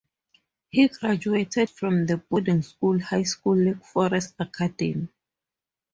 [0.71, 5.07] He graduated from the boarding school high school Lake Forest Academy.